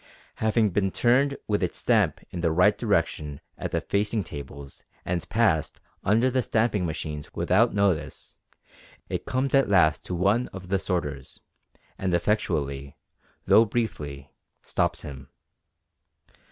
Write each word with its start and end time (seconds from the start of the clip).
Having 0.37 0.71
been 0.71 0.89
turned 0.89 1.37
with 1.47 1.61
its 1.61 1.77
stamp 1.77 2.21
in 2.31 2.41
the 2.41 2.51
right 2.51 2.75
direction 2.75 3.39
at 3.55 3.69
the 3.69 3.81
facing 3.81 4.23
tables 4.23 4.81
and 5.05 5.29
passed 5.29 5.79
under 6.03 6.31
the 6.31 6.41
stamping 6.41 6.87
machines 6.87 7.31
without 7.35 7.75
notice, 7.75 8.35
it 9.09 9.27
comes 9.27 9.53
at 9.53 9.69
last 9.69 10.03
to 10.05 10.15
one 10.15 10.47
of 10.47 10.69
the 10.69 10.79
sorters, 10.79 11.39
and 11.99 12.15
effectually, 12.15 12.97
though 13.45 13.63
briefly, 13.63 14.31
stops 14.63 15.03
him. 15.03 15.29